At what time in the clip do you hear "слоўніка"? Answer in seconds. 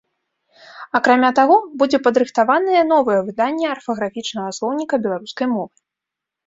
4.61-4.95